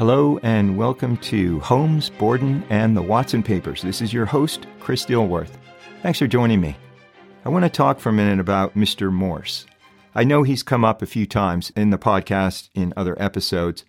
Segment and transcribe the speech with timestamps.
[0.00, 3.82] Hello and welcome to Holmes, Borden, and the Watson Papers.
[3.82, 5.58] This is your host, Chris Dilworth.
[6.00, 6.74] Thanks for joining me.
[7.44, 9.12] I want to talk for a minute about Mr.
[9.12, 9.66] Morse.
[10.14, 13.84] I know he's come up a few times in the podcast in other episodes.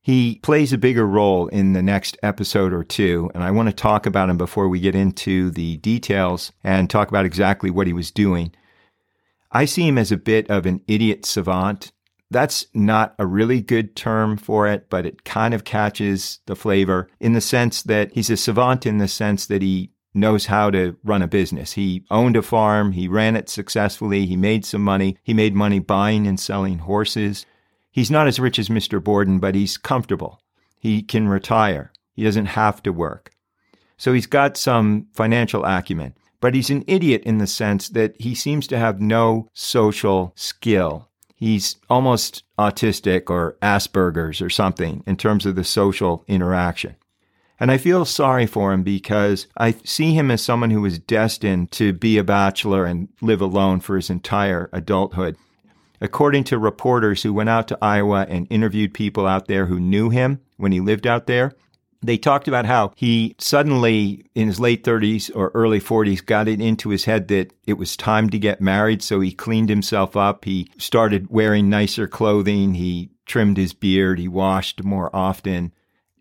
[0.00, 3.74] He plays a bigger role in the next episode or two, and I want to
[3.74, 7.92] talk about him before we get into the details and talk about exactly what he
[7.92, 8.54] was doing.
[9.52, 11.92] I see him as a bit of an idiot savant
[12.34, 17.08] that's not a really good term for it, but it kind of catches the flavor
[17.20, 20.96] in the sense that he's a savant in the sense that he knows how to
[21.04, 21.72] run a business.
[21.74, 25.78] He owned a farm, he ran it successfully, he made some money, he made money
[25.78, 27.46] buying and selling horses.
[27.92, 29.02] He's not as rich as Mr.
[29.02, 30.40] Borden, but he's comfortable.
[30.80, 31.92] He can retire.
[32.14, 33.30] He doesn't have to work.
[33.96, 38.34] So he's got some financial acumen, but he's an idiot in the sense that he
[38.34, 45.46] seems to have no social skill he's almost autistic or Asperger's or something in terms
[45.46, 46.96] of the social interaction.
[47.60, 51.70] And I feel sorry for him because I see him as someone who was destined
[51.72, 55.36] to be a bachelor and live alone for his entire adulthood.
[56.00, 60.10] According to reporters who went out to Iowa and interviewed people out there who knew
[60.10, 61.52] him when he lived out there,
[62.06, 66.60] they talked about how he suddenly, in his late 30s or early 40s, got it
[66.60, 69.02] into his head that it was time to get married.
[69.02, 70.44] So he cleaned himself up.
[70.44, 72.74] He started wearing nicer clothing.
[72.74, 74.18] He trimmed his beard.
[74.18, 75.72] He washed more often,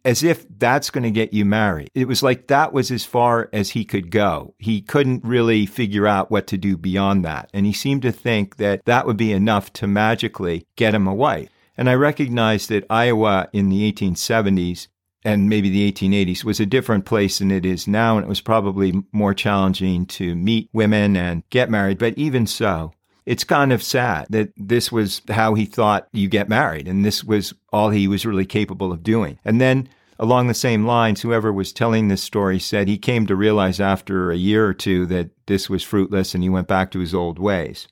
[0.06, 1.90] as if that's going to get you married.
[1.94, 4.54] It was like that was as far as he could go.
[4.58, 7.50] He couldn't really figure out what to do beyond that.
[7.54, 11.14] And he seemed to think that that would be enough to magically get him a
[11.14, 11.50] wife.
[11.76, 14.88] And I recognized that Iowa in the 1870s
[15.26, 18.18] and maybe the 1880s was a different place than it is now.
[18.18, 21.98] And it was probably more challenging to meet women and get married.
[21.98, 22.94] But even so,
[23.26, 26.88] it's kind of sad that this was how he thought you get married.
[26.88, 29.40] And this was all he was really capable of doing.
[29.46, 29.88] And then
[30.20, 34.32] along the same lines, whoever was telling this story said he came to realize after
[34.32, 37.40] a year or two that this was fruitless and he went back to his old
[37.40, 37.88] ways.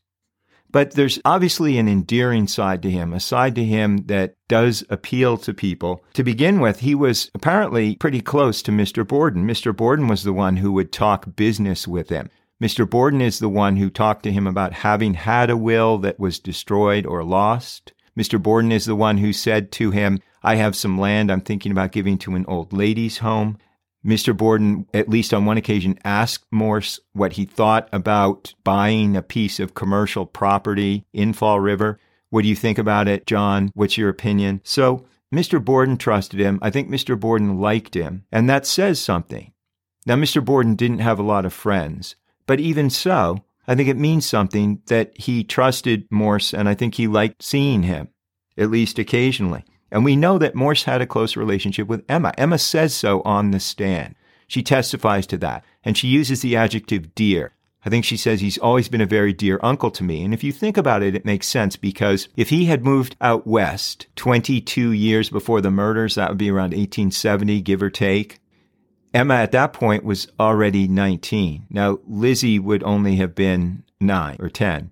[0.71, 5.37] But there's obviously an endearing side to him, a side to him that does appeal
[5.37, 6.03] to people.
[6.13, 9.07] To begin with, he was apparently pretty close to Mr.
[9.07, 9.45] Borden.
[9.45, 9.75] Mr.
[9.75, 12.29] Borden was the one who would talk business with him.
[12.61, 12.87] Mr.
[12.87, 16.39] Borden is the one who talked to him about having had a will that was
[16.39, 17.91] destroyed or lost.
[18.17, 18.41] Mr.
[18.41, 21.91] Borden is the one who said to him, I have some land I'm thinking about
[21.91, 23.57] giving to an old ladies' home.
[24.05, 24.35] Mr.
[24.35, 29.59] Borden, at least on one occasion, asked Morse what he thought about buying a piece
[29.59, 31.99] of commercial property in Fall River.
[32.29, 33.71] What do you think about it, John?
[33.75, 34.61] What's your opinion?
[34.63, 35.63] So Mr.
[35.63, 36.59] Borden trusted him.
[36.61, 37.19] I think Mr.
[37.19, 39.53] Borden liked him, and that says something.
[40.05, 40.43] Now, Mr.
[40.43, 42.15] Borden didn't have a lot of friends,
[42.47, 46.95] but even so, I think it means something that he trusted Morse, and I think
[46.95, 48.09] he liked seeing him,
[48.57, 49.63] at least occasionally.
[49.91, 52.33] And we know that Morse had a close relationship with Emma.
[52.37, 54.15] Emma says so on the stand.
[54.47, 57.53] She testifies to that, and she uses the adjective dear.
[57.83, 60.23] I think she says he's always been a very dear uncle to me.
[60.23, 63.47] And if you think about it, it makes sense because if he had moved out
[63.47, 68.39] west 22 years before the murders, that would be around 1870, give or take.
[69.13, 71.65] Emma at that point was already 19.
[71.69, 74.91] Now, Lizzie would only have been nine or 10.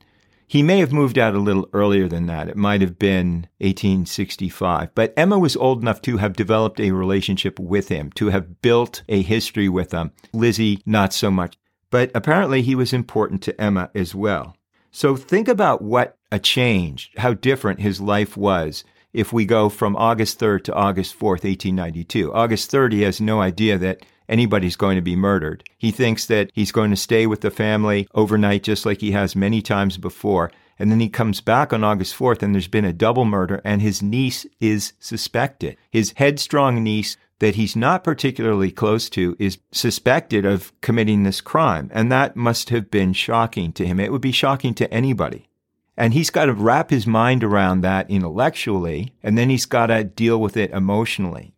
[0.50, 2.50] He may have moved out a little earlier than that.
[2.50, 4.96] It might have been 1865.
[4.96, 9.04] But Emma was old enough to have developed a relationship with him, to have built
[9.08, 10.12] a history with him.
[10.34, 11.56] Lizzie, not so much.
[11.92, 14.58] But apparently he was important to Emma as well.
[14.90, 18.84] So think about what a change, how different his life was
[19.14, 22.34] if we go from August 3rd to August 4th, 1892.
[22.34, 25.64] August 3rd, he has no idea that anybody's going to be murdered.
[25.78, 29.36] He thinks that he's going to stay with the family overnight, just like he has
[29.36, 30.52] many times before.
[30.78, 33.82] And then he comes back on August 4th, and there's been a double murder, and
[33.82, 35.76] his niece is suspected.
[35.92, 41.90] His headstrong niece, that he's not particularly close to, is suspected of committing this crime.
[41.94, 44.00] And that must have been shocking to him.
[44.00, 45.50] It would be shocking to anybody.
[45.98, 50.06] And he's got to wrap his mind around that intellectually, and then he's got to
[50.06, 51.54] deal with it emotionally.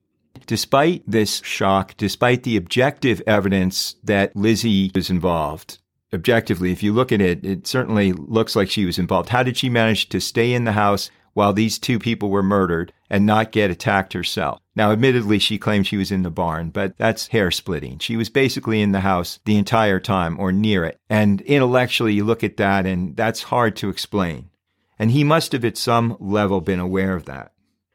[0.52, 5.78] Despite this shock, despite the objective evidence that Lizzie was involved,
[6.14, 9.30] objectively, if you look at it, it certainly looks like she was involved.
[9.30, 12.92] How did she manage to stay in the house while these two people were murdered
[13.10, 14.60] and not get attacked herself?
[14.76, 18.00] Now, admittedly, she claimed she was in the barn, but that's hair splitting.
[18.00, 21.00] She was basically in the house the entire time or near it.
[21.10, 24.50] And intellectually, you look at that and that's hard to explain.
[25.00, 27.54] And he must have at some level been aware of that.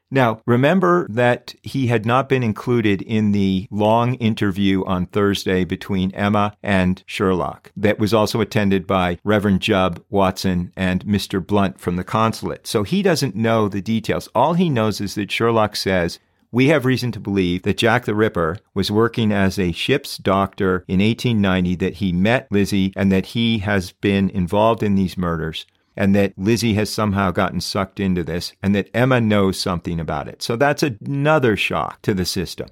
[0.09, 6.11] Now, remember that he had not been included in the long interview on Thursday between
[6.11, 11.45] Emma and Sherlock that was also attended by Reverend Jubb Watson and Mr.
[11.45, 12.65] Blunt from the consulate.
[12.67, 14.29] So he doesn't know the details.
[14.33, 16.19] All he knows is that Sherlock says,
[16.51, 20.85] We have reason to believe that Jack the Ripper was working as a ship's doctor
[20.87, 25.65] in 1890, that he met Lizzie, and that he has been involved in these murders,
[25.97, 30.27] and that Lizzie has somehow gotten sucked into this, and that Emma knows something about
[30.27, 30.41] it.
[30.41, 32.69] So that's another shock to the system.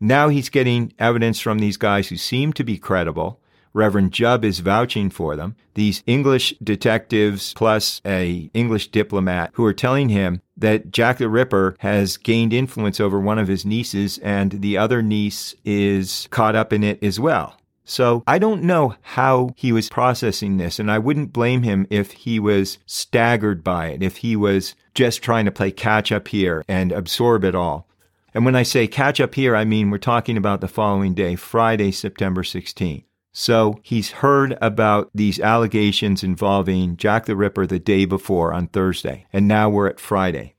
[0.00, 3.40] Now he's getting evidence from these guys who seem to be credible.
[3.72, 5.54] Reverend Jubb is vouching for them.
[5.74, 11.76] These English detectives plus a English diplomat who are telling him that Jack the Ripper
[11.80, 16.72] has gained influence over one of his nieces and the other niece is caught up
[16.72, 17.58] in it as well.
[17.88, 22.10] So I don't know how he was processing this, and I wouldn't blame him if
[22.10, 26.64] he was staggered by it, if he was just trying to play catch up here
[26.66, 27.88] and absorb it all.
[28.34, 31.36] And when I say catch up here, I mean we're talking about the following day,
[31.36, 33.04] Friday, September 16th.
[33.32, 39.26] So he's heard about these allegations involving Jack the Ripper the day before on Thursday,
[39.32, 40.55] and now we're at Friday.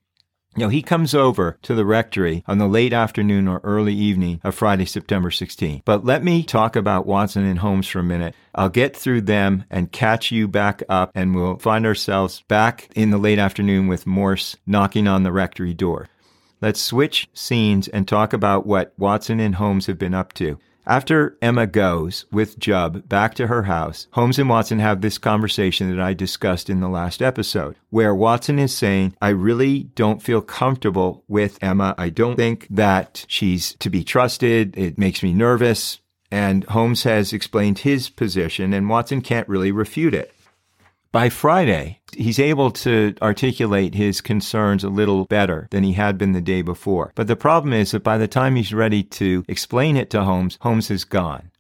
[0.58, 4.56] Now he comes over to the rectory on the late afternoon or early evening of
[4.56, 5.84] Friday, September 16th.
[5.86, 8.34] But let me talk about Watson and Holmes for a minute.
[8.56, 13.12] I'll get through them and catch you back up, and we'll find ourselves back in
[13.12, 16.10] the late afternoon with Morse knocking on the rectory door.
[16.60, 20.58] Let's switch scenes and talk about what Watson and Holmes have been up to.
[20.88, 25.94] After Emma goes with Jubb back to her house, Holmes and Watson have this conversation
[25.94, 30.42] that I discussed in the last episode, where Watson is saying, I really don't feel
[30.42, 31.94] comfortable with Emma.
[31.98, 34.78] I don't think that she's to be trusted.
[34.78, 36.00] It makes me nervous.
[36.32, 40.34] And Holmes has explained his position, and Watson can't really refute it.
[41.12, 46.34] By Friday, he's able to articulate his concerns a little better than he had been
[46.34, 47.14] the day before.
[47.16, 50.58] But the problem is that by the time he's ready to explain it to Holmes,
[50.62, 51.52] Holmes is gone.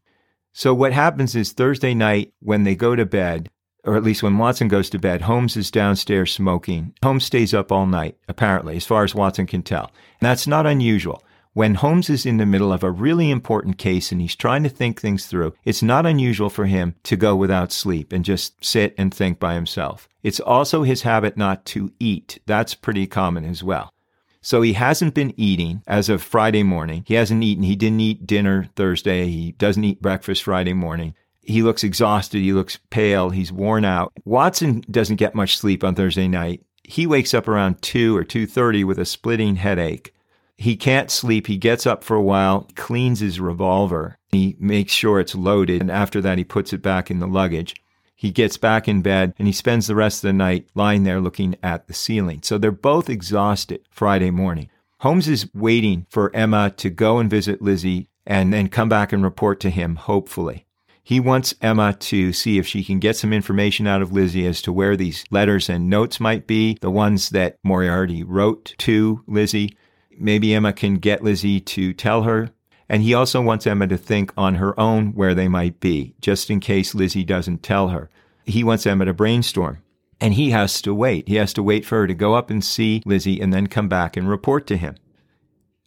[0.53, 3.49] So what happens is Thursday night when they go to bed,
[3.83, 6.93] or at least when Watson goes to bed, Holmes is downstairs smoking.
[7.01, 9.91] Holmes stays up all night, apparently, as far as Watson can tell.
[10.19, 11.23] And that's not unusual.
[11.57, 14.69] When Holmes is in the middle of a really important case and he's trying to
[14.69, 18.93] think things through, it's not unusual for him to go without sleep and just sit
[18.95, 20.07] and think by himself.
[20.21, 22.37] It's also his habit not to eat.
[22.45, 23.91] That's pretty common as well.
[24.39, 27.03] So he hasn't been eating as of Friday morning.
[27.07, 27.63] He hasn't eaten.
[27.63, 29.25] He didn't eat dinner Thursday.
[29.25, 31.15] He doesn't eat breakfast Friday morning.
[31.41, 32.37] He looks exhausted.
[32.37, 33.31] He looks pale.
[33.31, 34.13] He's worn out.
[34.25, 36.61] Watson doesn't get much sleep on Thursday night.
[36.83, 40.13] He wakes up around 2 or 2:30 with a splitting headache.
[40.57, 41.47] He can't sleep.
[41.47, 44.17] He gets up for a while, cleans his revolver.
[44.31, 47.75] He makes sure it's loaded, and after that, he puts it back in the luggage.
[48.15, 51.21] He gets back in bed and he spends the rest of the night lying there
[51.21, 52.41] looking at the ceiling.
[52.41, 54.71] So they're both exhausted Friday morning.
[55.01, 59.23] Holmes is waiting for Emma to go and visit Lizzie and then come back and
[59.23, 60.65] report to him, hopefully.
[61.03, 64.63] He wants Emma to see if she can get some information out of Lizzie as
[64.63, 69.77] to where these letters and notes might be, the ones that Moriarty wrote to Lizzie
[70.19, 72.51] maybe Emma can get Lizzie to tell her.
[72.89, 76.49] And he also wants Emma to think on her own where they might be, just
[76.49, 78.09] in case Lizzie doesn't tell her.
[78.45, 79.79] He wants Emma to brainstorm.
[80.21, 81.27] And he has to wait.
[81.27, 83.89] He has to wait for her to go up and see Lizzie and then come
[83.89, 84.95] back and report to him.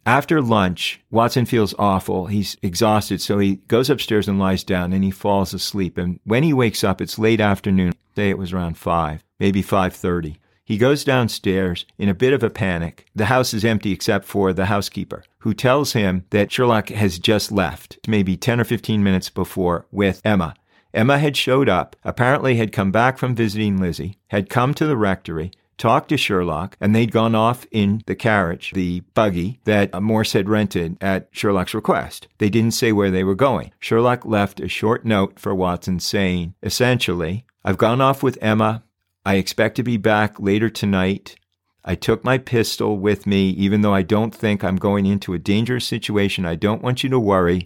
[0.07, 2.27] After lunch, Watson feels awful.
[2.27, 5.99] He's exhausted, so he goes upstairs and lies down and he falls asleep.
[5.99, 7.93] And when he wakes up, it's late afternoon.
[8.17, 10.37] Say it was around 5, maybe 5:30.
[10.71, 13.05] He goes downstairs in a bit of a panic.
[13.13, 17.51] The house is empty except for the housekeeper, who tells him that Sherlock has just
[17.51, 20.55] left, maybe 10 or 15 minutes before, with Emma.
[20.95, 24.97] Emma had showed up, apparently had come back from visiting Lizzie, had come to the
[24.97, 30.35] rectory, talked to Sherlock, and they'd gone off in the carriage, the buggy that Morse
[30.35, 32.29] had rented at Sherlock's request.
[32.39, 33.73] They didn't say where they were going.
[33.81, 38.85] Sherlock left a short note for Watson saying, essentially, I've gone off with Emma.
[39.31, 41.37] I expect to be back later tonight.
[41.85, 45.39] I took my pistol with me, even though I don't think I'm going into a
[45.39, 46.45] dangerous situation.
[46.45, 47.63] I don't want you to worry.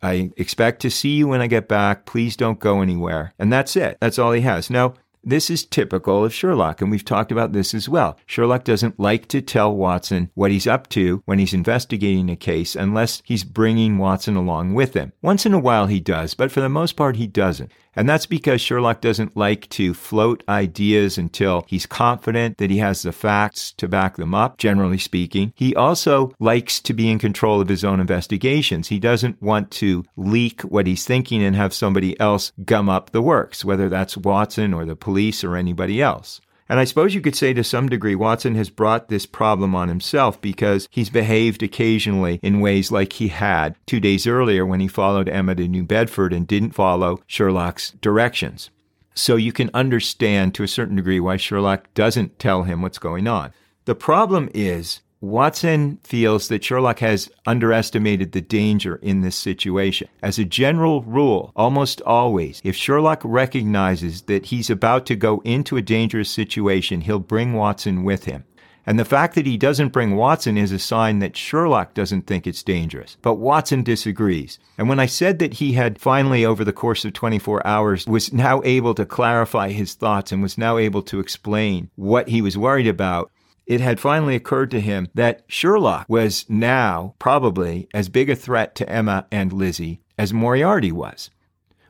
[0.00, 2.06] I expect to see you when I get back.
[2.06, 3.34] Please don't go anywhere.
[3.36, 3.98] And that's it.
[4.00, 4.70] That's all he has.
[4.70, 8.18] Now, this is typical of Sherlock, and we've talked about this as well.
[8.26, 12.74] Sherlock doesn't like to tell Watson what he's up to when he's investigating a case
[12.74, 15.12] unless he's bringing Watson along with him.
[15.22, 17.70] Once in a while he does, but for the most part he doesn't.
[17.94, 23.02] And that's because Sherlock doesn't like to float ideas until he's confident that he has
[23.02, 25.52] the facts to back them up, generally speaking.
[25.54, 28.88] He also likes to be in control of his own investigations.
[28.88, 33.22] He doesn't want to leak what he's thinking and have somebody else gum up the
[33.22, 36.40] works, whether that's Watson or the police or anybody else.
[36.70, 39.88] And I suppose you could say to some degree Watson has brought this problem on
[39.88, 44.88] himself because he's behaved occasionally in ways like he had two days earlier when he
[44.88, 48.70] followed Emma to New Bedford and didn't follow Sherlock's directions.
[49.14, 53.28] So you can understand to a certain degree why Sherlock doesn't tell him what's going
[53.28, 53.52] on.
[53.84, 60.08] The problem is Watson feels that Sherlock has underestimated the danger in this situation.
[60.20, 65.76] As a general rule, almost always, if Sherlock recognizes that he's about to go into
[65.76, 68.42] a dangerous situation, he'll bring Watson with him.
[68.84, 72.48] And the fact that he doesn't bring Watson is a sign that Sherlock doesn't think
[72.48, 73.16] it's dangerous.
[73.22, 74.58] But Watson disagrees.
[74.76, 78.32] And when I said that he had finally, over the course of 24 hours, was
[78.32, 82.58] now able to clarify his thoughts and was now able to explain what he was
[82.58, 83.30] worried about,
[83.72, 88.74] it had finally occurred to him that Sherlock was now probably as big a threat
[88.76, 91.30] to Emma and Lizzie as Moriarty was.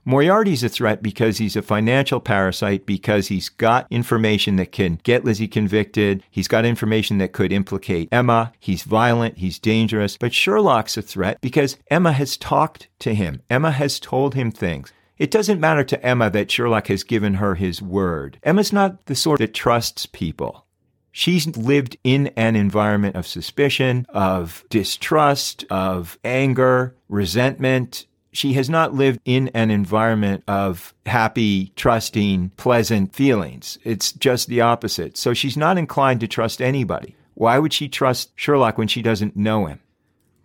[0.05, 5.25] Moriarty's a threat because he's a financial parasite, because he's got information that can get
[5.25, 6.25] Lizzie convicted.
[6.31, 8.53] He's got information that could implicate Emma.
[8.59, 9.39] He's violent.
[9.39, 10.17] He's dangerous.
[10.17, 13.43] But Sherlock's a threat because Emma has talked to him.
[13.49, 14.93] Emma has told him things.
[15.19, 18.39] It doesn't matter to Emma that Sherlock has given her his word.
[18.43, 20.67] Emma's not the sort that trusts people.
[21.13, 28.07] She's lived in an environment of suspicion, of distrust, of anger, resentment.
[28.33, 33.79] She has not lived in an environment of happy, trusting, pleasant feelings.
[33.85, 35.19] It's just the opposite.
[35.19, 37.15] So she's not inclined to trust anybody.
[37.35, 39.81] Why would she trust Sherlock when she doesn't know him?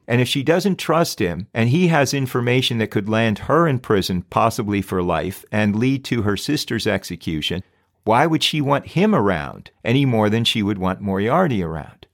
[0.06, 3.80] And if she doesn't trust him and he has information that could land her in
[3.80, 7.64] prison, possibly for life, and lead to her sister's execution,
[8.08, 12.08] why would she want him around any more than she would want Moriarty around?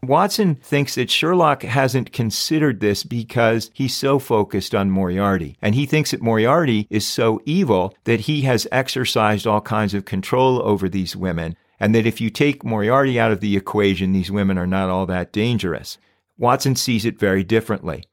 [0.00, 5.56] Watson thinks that Sherlock hasn't considered this because he's so focused on Moriarty.
[5.60, 10.04] And he thinks that Moriarty is so evil that he has exercised all kinds of
[10.04, 11.56] control over these women.
[11.80, 15.06] And that if you take Moriarty out of the equation, these women are not all
[15.06, 15.98] that dangerous.
[16.38, 18.04] Watson sees it very differently.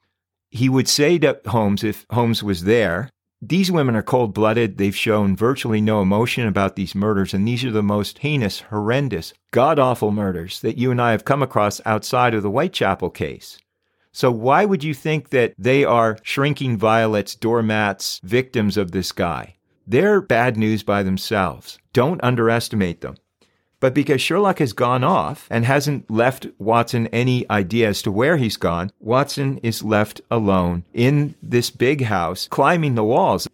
[0.50, 3.10] He would say to Holmes, if Holmes was there,
[3.41, 4.77] these women are cold blooded.
[4.77, 9.33] They've shown virtually no emotion about these murders, and these are the most heinous, horrendous,
[9.50, 13.60] god awful murders that you and I have come across outside of the Whitechapel case.
[14.12, 19.55] So, why would you think that they are shrinking violets, doormats, victims of this guy?
[19.88, 21.79] They're bad news by themselves.
[21.93, 23.15] Don't underestimate them.
[23.82, 28.38] But because Sherlock has gone off and hasn't left Watson any idea as to where
[28.38, 33.50] he's gone, Watson is left alone in this big house, climbing the walls.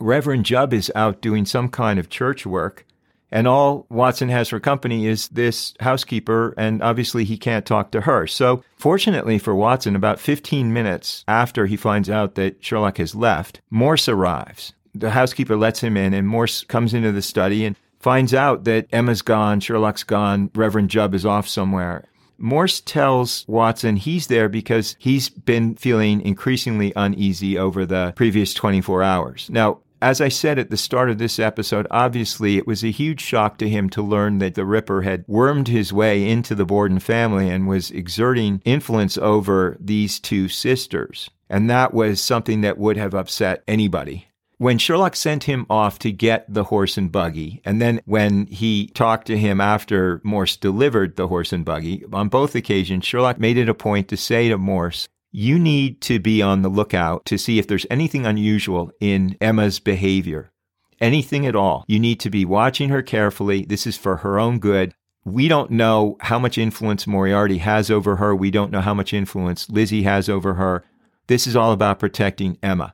[0.00, 2.86] Reverend Jubb is out doing some kind of church work.
[3.32, 8.02] And all Watson has for company is this housekeeper, and obviously he can't talk to
[8.02, 8.26] her.
[8.26, 13.62] So, fortunately for Watson, about 15 minutes after he finds out that Sherlock has left,
[13.70, 14.74] Morse arrives.
[14.94, 18.88] The housekeeper lets him in, and Morse comes into the study and finds out that
[18.92, 22.04] Emma's gone, Sherlock's gone, Reverend Jubb is off somewhere.
[22.36, 29.04] Morse tells Watson he's there because he's been feeling increasingly uneasy over the previous 24
[29.04, 29.48] hours.
[29.48, 33.20] Now, as I said at the start of this episode, obviously it was a huge
[33.20, 36.98] shock to him to learn that the Ripper had wormed his way into the Borden
[36.98, 41.30] family and was exerting influence over these two sisters.
[41.48, 44.26] And that was something that would have upset anybody
[44.62, 48.86] when Sherlock sent him off to get the horse and buggy, and then when he
[48.94, 53.56] talked to him after Morse delivered the horse and buggy, on both occasions, Sherlock made
[53.56, 57.38] it a point to say to Morse, you need to be on the lookout to
[57.38, 60.52] see if there's anything unusual in Emma's behavior.
[61.00, 61.84] Anything at all.
[61.88, 63.64] You need to be watching her carefully.
[63.64, 64.94] This is for her own good.
[65.24, 68.32] We don't know how much influence Moriarty has over her.
[68.32, 70.84] We don't know how much influence Lizzie has over her.
[71.26, 72.92] This is all about protecting Emma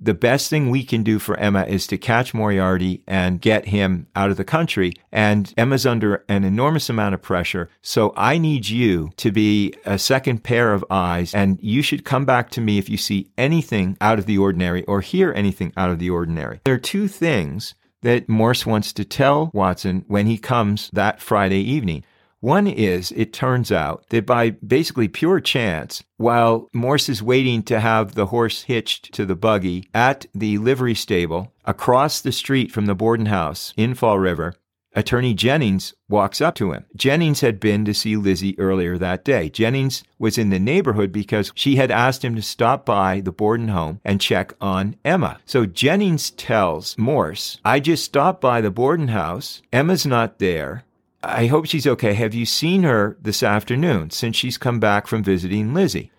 [0.00, 4.06] the best thing we can do for Emma is to catch Moriarty and get him
[4.14, 4.92] out of the country.
[5.10, 7.68] And Emma's under an enormous amount of pressure.
[7.82, 11.34] So I need you to be a second pair of eyes.
[11.34, 14.84] And you should come back to me if you see anything out of the ordinary
[14.84, 16.60] or hear anything out of the ordinary.
[16.64, 21.60] There are two things that Morse wants to tell Watson when he comes that Friday
[21.60, 22.04] evening.
[22.40, 27.80] One is, it turns out that by basically pure chance, while Morse is waiting to
[27.80, 32.86] have the horse hitched to the buggy at the livery stable across the street from
[32.86, 34.54] the Borden house in Fall River,
[34.94, 36.84] Attorney Jennings walks up to him.
[36.96, 39.48] Jennings had been to see Lizzie earlier that day.
[39.50, 43.68] Jennings was in the neighborhood because she had asked him to stop by the Borden
[43.68, 45.38] home and check on Emma.
[45.44, 49.60] So Jennings tells Morse, I just stopped by the Borden house.
[49.72, 50.84] Emma's not there.
[51.22, 52.14] I hope she's okay.
[52.14, 56.12] Have you seen her this afternoon since she's come back from visiting Lizzie?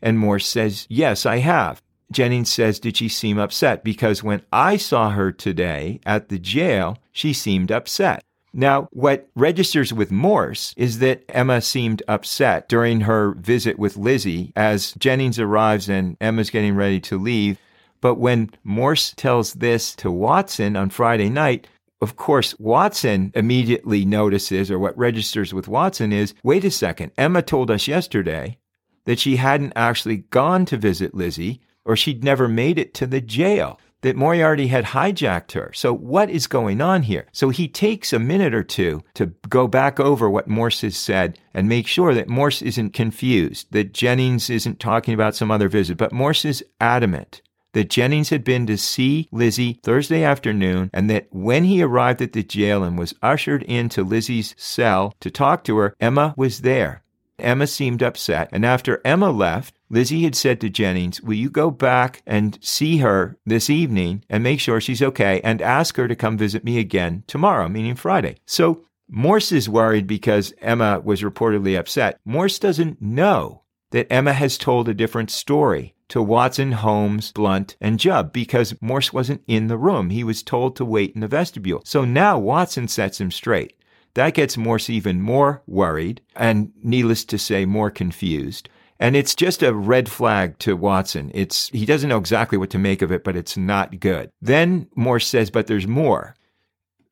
[0.00, 1.82] And Morse says, Yes, I have.
[2.10, 3.84] Jennings says, Did she seem upset?
[3.84, 8.22] Because when I saw her today at the jail, she seemed upset.
[8.54, 14.52] Now, what registers with Morse is that Emma seemed upset during her visit with Lizzie
[14.56, 17.58] as Jennings arrives and Emma's getting ready to leave.
[18.00, 21.68] But when Morse tells this to Watson on Friday night,
[22.00, 27.42] of course, Watson immediately notices, or what registers with Watson is wait a second, Emma
[27.42, 28.58] told us yesterday
[29.06, 33.20] that she hadn't actually gone to visit Lizzie or she'd never made it to the
[33.20, 35.70] jail, that Moriarty had hijacked her.
[35.74, 37.26] So, what is going on here?
[37.32, 41.38] So, he takes a minute or two to go back over what Morse has said
[41.54, 45.96] and make sure that Morse isn't confused, that Jennings isn't talking about some other visit,
[45.96, 47.40] but Morse is adamant
[47.72, 52.32] that Jennings had been to see Lizzie Thursday afternoon and that when he arrived at
[52.32, 57.02] the jail and was ushered into Lizzie's cell to talk to her, Emma was there.
[57.38, 61.70] Emma seemed upset, and after Emma left, Lizzie had said to Jennings, Will you go
[61.70, 66.16] back and see her this evening and make sure she's okay and ask her to
[66.16, 68.36] come visit me again tomorrow, meaning Friday?
[68.46, 72.18] So Morse is worried because Emma was reportedly upset.
[72.24, 77.98] Morse doesn't know that Emma has told a different story to Watson, Holmes, Blunt, and
[77.98, 80.10] Jubb because Morse wasn't in the room.
[80.10, 81.82] He was told to wait in the vestibule.
[81.84, 83.74] So now Watson sets him straight.
[84.14, 88.68] That gets Morse even more worried and, needless to say, more confused.
[88.98, 91.30] And it's just a red flag to Watson.
[91.34, 94.30] It's he doesn't know exactly what to make of it, but it's not good.
[94.40, 96.34] Then Morse says, but there's more.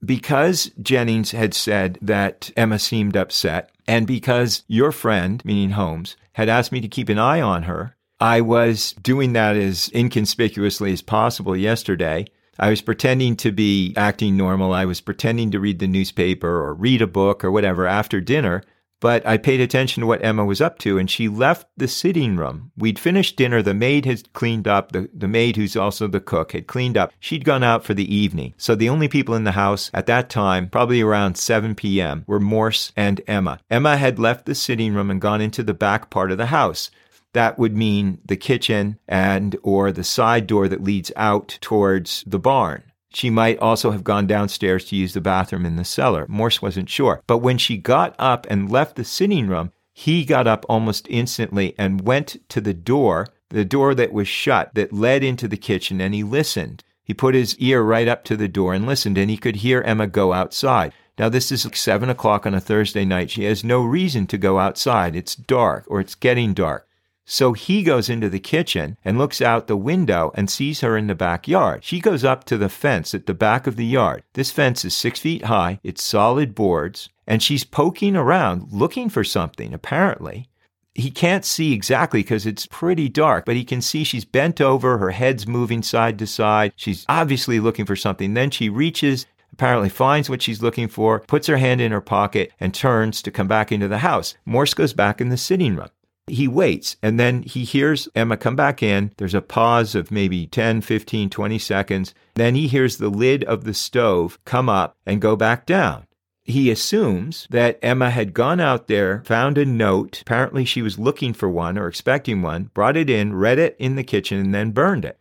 [0.02, 6.48] Because Jennings had said that Emma seemed upset, and because your friend, meaning Holmes, had
[6.48, 11.02] asked me to keep an eye on her, I was doing that as inconspicuously as
[11.02, 12.24] possible yesterday.
[12.58, 14.72] I was pretending to be acting normal.
[14.72, 18.62] I was pretending to read the newspaper or read a book or whatever after dinner.
[18.98, 22.38] But I paid attention to what Emma was up to, and she left the sitting
[22.38, 22.72] room.
[22.78, 23.60] We'd finished dinner.
[23.60, 24.92] The maid had cleaned up.
[24.92, 27.12] The, the maid, who's also the cook, had cleaned up.
[27.20, 28.54] She'd gone out for the evening.
[28.56, 32.40] So the only people in the house at that time, probably around 7 p.m., were
[32.40, 33.60] Morse and Emma.
[33.68, 36.90] Emma had left the sitting room and gone into the back part of the house
[37.34, 42.38] that would mean the kitchen and or the side door that leads out towards the
[42.38, 42.82] barn.
[43.12, 46.26] She might also have gone downstairs to use the bathroom in the cellar.
[46.28, 47.22] Morse wasn't sure.
[47.28, 51.74] But when she got up and left the sitting room, he got up almost instantly
[51.78, 56.00] and went to the door, the door that was shut that led into the kitchen,
[56.00, 56.82] and he listened.
[57.04, 59.82] He put his ear right up to the door and listened, and he could hear
[59.82, 60.92] Emma go outside.
[61.16, 63.30] Now, this is like 7 o'clock on a Thursday night.
[63.30, 65.14] She has no reason to go outside.
[65.14, 66.88] It's dark or it's getting dark.
[67.24, 71.06] So he goes into the kitchen and looks out the window and sees her in
[71.06, 71.82] the backyard.
[71.82, 74.22] She goes up to the fence at the back of the yard.
[74.34, 79.24] This fence is six feet high, it's solid boards, and she's poking around looking for
[79.24, 80.48] something, apparently.
[80.94, 84.98] He can't see exactly because it's pretty dark, but he can see she's bent over,
[84.98, 86.72] her head's moving side to side.
[86.76, 88.34] She's obviously looking for something.
[88.34, 92.52] Then she reaches apparently finds what she's looking for, puts her hand in her pocket,
[92.58, 94.34] and turns to come back into the house.
[94.44, 95.88] Morse goes back in the sitting room.
[96.26, 99.12] He waits and then he hears Emma come back in.
[99.18, 102.14] There's a pause of maybe 10, 15, 20 seconds.
[102.34, 106.06] Then he hears the lid of the stove come up and go back down.
[106.44, 110.20] He assumes that Emma had gone out there, found a note.
[110.20, 113.96] Apparently, she was looking for one or expecting one, brought it in, read it in
[113.96, 115.18] the kitchen, and then burned it.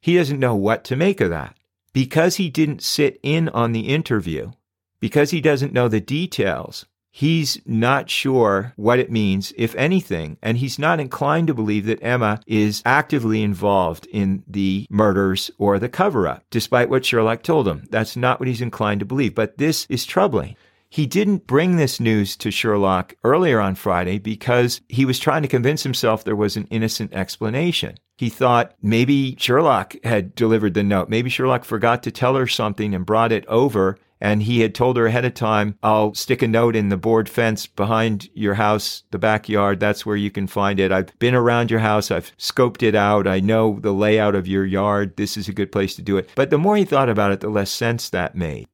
[0.00, 1.54] He doesn't know what to make of that.
[1.92, 4.52] Because he didn't sit in on the interview,
[4.98, 10.58] because he doesn't know the details, He's not sure what it means, if anything, and
[10.58, 15.88] he's not inclined to believe that Emma is actively involved in the murders or the
[15.88, 17.86] cover up, despite what Sherlock told him.
[17.88, 19.34] That's not what he's inclined to believe.
[19.34, 20.56] But this is troubling.
[20.90, 25.48] He didn't bring this news to Sherlock earlier on Friday because he was trying to
[25.48, 27.96] convince himself there was an innocent explanation.
[28.18, 31.08] He thought maybe Sherlock had delivered the note.
[31.08, 34.96] Maybe Sherlock forgot to tell her something and brought it over and he had told
[34.96, 39.02] her ahead of time, I'll stick a note in the board fence behind your house,
[39.10, 39.80] the backyard.
[39.80, 40.92] That's where you can find it.
[40.92, 42.10] I've been around your house.
[42.10, 43.26] I've scoped it out.
[43.26, 45.16] I know the layout of your yard.
[45.16, 46.30] This is a good place to do it.
[46.34, 48.66] But the more he thought about it, the less sense that made.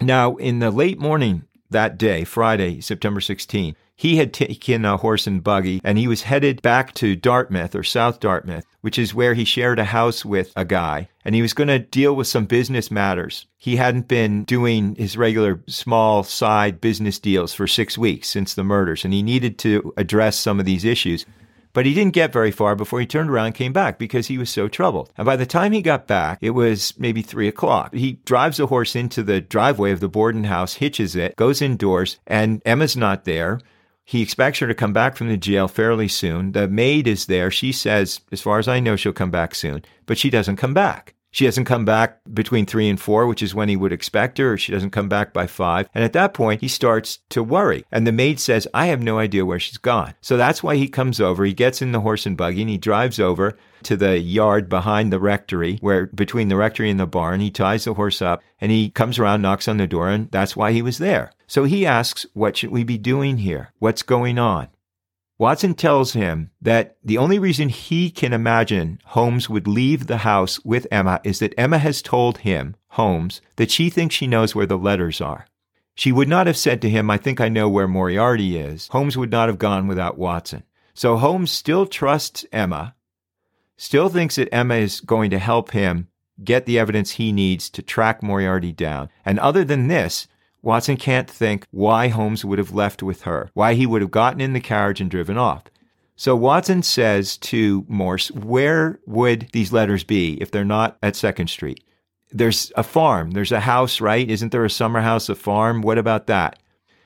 [0.00, 5.26] Now, in the late morning that day, Friday, September 16, he had taken a horse
[5.26, 9.32] and buggy and he was headed back to Dartmouth or South Dartmouth, which is where
[9.32, 11.08] he shared a house with a guy.
[11.24, 13.46] And he was going to deal with some business matters.
[13.56, 18.62] He hadn't been doing his regular small side business deals for six weeks since the
[18.62, 21.24] murders, and he needed to address some of these issues.
[21.72, 24.38] But he didn't get very far before he turned around and came back because he
[24.38, 25.10] was so troubled.
[25.18, 27.94] And by the time he got back, it was maybe three o'clock.
[27.94, 32.18] He drives the horse into the driveway of the Borden house, hitches it, goes indoors,
[32.26, 33.60] and Emma's not there.
[34.06, 36.52] He expects her to come back from the jail fairly soon.
[36.52, 37.50] The maid is there.
[37.50, 40.72] She says, as far as I know, she'll come back soon, but she doesn't come
[40.72, 41.15] back.
[41.36, 44.54] She hasn't come back between three and four, which is when he would expect her,
[44.54, 45.86] or she doesn't come back by five.
[45.94, 47.84] And at that point, he starts to worry.
[47.92, 50.14] And the maid says, I have no idea where she's gone.
[50.22, 51.44] So that's why he comes over.
[51.44, 55.12] He gets in the horse and buggy and he drives over to the yard behind
[55.12, 58.72] the rectory, where between the rectory and the barn, he ties the horse up and
[58.72, 61.32] he comes around, knocks on the door, and that's why he was there.
[61.46, 63.74] So he asks, What should we be doing here?
[63.78, 64.68] What's going on?
[65.38, 70.64] Watson tells him that the only reason he can imagine Holmes would leave the house
[70.64, 74.64] with Emma is that Emma has told him, Holmes, that she thinks she knows where
[74.64, 75.46] the letters are.
[75.94, 78.88] She would not have said to him, I think I know where Moriarty is.
[78.88, 80.62] Holmes would not have gone without Watson.
[80.94, 82.94] So Holmes still trusts Emma,
[83.76, 86.08] still thinks that Emma is going to help him
[86.42, 89.10] get the evidence he needs to track Moriarty down.
[89.24, 90.28] And other than this,
[90.66, 94.40] Watson can't think why Holmes would have left with her, why he would have gotten
[94.40, 95.62] in the carriage and driven off.
[96.16, 101.50] So Watson says to Morse, Where would these letters be if they're not at Second
[101.50, 101.84] Street?
[102.32, 104.28] There's a farm, there's a house, right?
[104.28, 105.82] Isn't there a summer house, a farm?
[105.82, 106.58] What about that?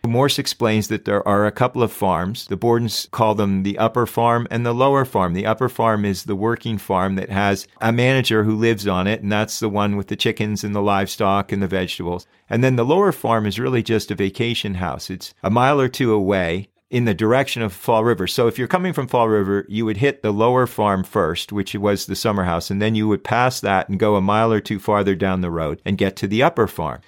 [0.09, 2.47] Morse explains that there are a couple of farms.
[2.47, 5.35] The Bordens call them the upper farm and the lower farm.
[5.35, 9.23] The upper farm is the working farm that has a manager who lives on it,
[9.23, 12.27] and that's the one with the chickens and the livestock and the vegetables.
[12.49, 15.11] And then the lower farm is really just a vacation house.
[15.11, 18.27] It's a mile or two away in the direction of Fall River.
[18.27, 21.75] So if you're coming from Fall River, you would hit the lower farm first, which
[21.77, 24.61] was the summer house, and then you would pass that and go a mile or
[24.61, 27.01] two farther down the road and get to the upper farm.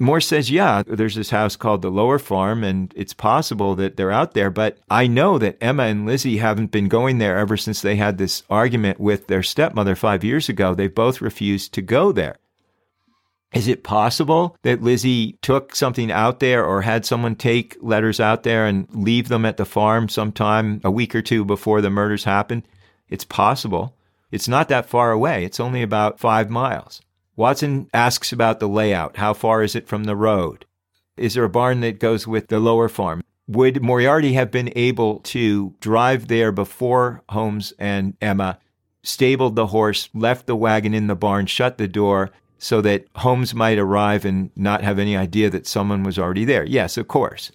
[0.00, 4.10] Morse says, yeah, there's this house called the Lower Farm, and it's possible that they're
[4.10, 4.50] out there.
[4.50, 8.18] But I know that Emma and Lizzie haven't been going there ever since they had
[8.18, 10.74] this argument with their stepmother five years ago.
[10.74, 12.36] They both refused to go there.
[13.54, 18.42] Is it possible that Lizzie took something out there or had someone take letters out
[18.42, 22.24] there and leave them at the farm sometime a week or two before the murders
[22.24, 22.66] happened?
[23.08, 23.94] It's possible.
[24.32, 25.44] It's not that far away.
[25.44, 27.00] It's only about five miles.
[27.36, 29.16] Watson asks about the layout.
[29.16, 30.66] How far is it from the road?
[31.16, 33.22] Is there a barn that goes with the lower farm?
[33.46, 38.58] Would Moriarty have been able to drive there before Holmes and Emma
[39.02, 43.54] stabled the horse, left the wagon in the barn, shut the door so that Holmes
[43.54, 46.64] might arrive and not have any idea that someone was already there?
[46.64, 47.52] Yes, of course.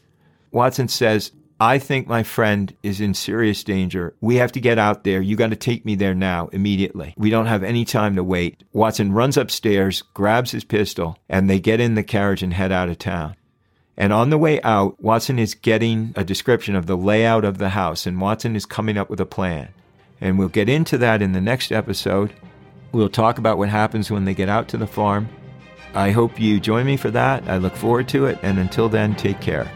[0.51, 4.15] Watson says, I think my friend is in serious danger.
[4.21, 5.21] We have to get out there.
[5.21, 7.13] You got to take me there now, immediately.
[7.17, 8.63] We don't have any time to wait.
[8.71, 12.87] Watson runs upstairs, grabs his pistol, and they get in the carriage and head out
[12.87, 13.35] of town.
[13.97, 17.69] And on the way out, Watson is getting a description of the layout of the
[17.69, 19.67] house, and Watson is coming up with a plan.
[20.21, 22.33] And we'll get into that in the next episode.
[22.93, 25.27] We'll talk about what happens when they get out to the farm.
[25.93, 27.49] I hope you join me for that.
[27.49, 28.39] I look forward to it.
[28.43, 29.69] And until then, take care.